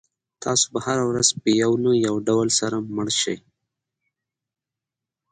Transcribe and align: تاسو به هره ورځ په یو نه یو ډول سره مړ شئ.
تاسو 0.43 0.65
به 0.73 0.79
هره 0.85 1.03
ورځ 1.09 1.27
په 1.41 1.49
یو 1.61 1.71
نه 1.83 1.91
یو 2.07 2.15
ډول 2.27 2.47
سره 2.59 2.77
مړ 2.95 3.07
شئ. 3.21 3.37